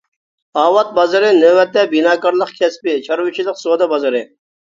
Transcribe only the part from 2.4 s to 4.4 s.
كەسپى، چارۋىچىلىق سودا بازىرى.